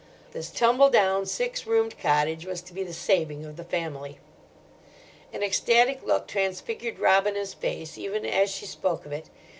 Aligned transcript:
This 0.31 0.49
tumble 0.49 0.89
down, 0.89 1.27
six 1.27 1.67
roomed 1.67 1.95
cottage 1.99 2.47
was 2.47 2.63
to 2.63 2.73
be 2.73 2.81
the 2.81 2.91
saving 2.91 3.45
of 3.45 3.55
the 3.55 3.63
family. 3.63 4.17
An 5.31 5.43
ecstatic 5.43 6.01
look 6.01 6.25
transfigured 6.27 6.97
Robina's 6.97 7.53
face 7.53 7.99
even 7.99 8.25
as 8.25 8.49
she 8.49 8.65
spoke 8.65 9.05
of 9.05 9.11
it. 9.11 9.29